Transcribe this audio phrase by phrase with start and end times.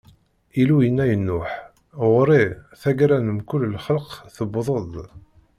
[0.61, 1.49] Illu yenna i Nuḥ:
[2.11, 2.43] Ɣur-i,
[2.81, 4.93] taggara n mkul lxelq tewweḍ-d.